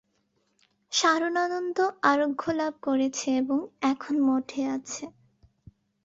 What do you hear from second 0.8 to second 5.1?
সারদানন্দ আরোগ্যলাভ করেছে এবং এখন মঠে আছে।